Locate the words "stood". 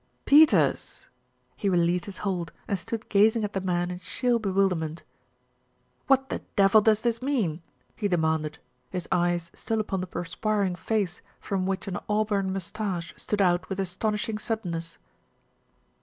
2.79-3.07, 13.15-13.43